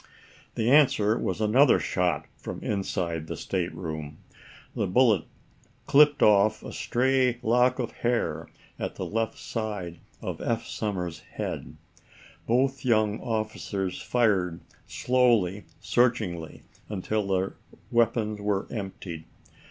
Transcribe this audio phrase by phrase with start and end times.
[0.55, 4.17] The answer was another shot from inside the stateroom.
[4.75, 5.25] The bullet
[5.85, 11.75] clipped off a stray lock of hair at the left side of Eph Somers's head.
[12.47, 17.53] Both young officers fired slowly, searchingly, until their
[17.91, 19.25] weapons were emptied.